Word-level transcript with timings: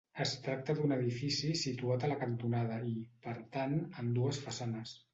Es 0.23 0.29
tracta 0.45 0.75
d'un 0.79 0.93
edifici 0.95 1.51
situat 1.65 2.07
a 2.07 2.11
la 2.13 2.17
cantonada 2.23 2.81
i, 2.95 2.97
per 3.29 3.39
tant, 3.59 3.81
amb 3.89 4.21
dues 4.21 4.45
façanes. 4.49 5.01